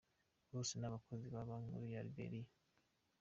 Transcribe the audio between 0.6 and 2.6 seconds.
ni abakozi ba banki nkuru ya Liberia.